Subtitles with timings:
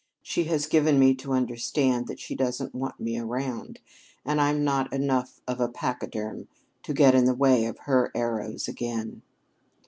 [0.23, 3.79] She has given me to understand that she doesn't want me around,
[4.25, 6.47] and I'm not enough of a pachyderm
[6.81, 9.21] to get in the way of her arrows again."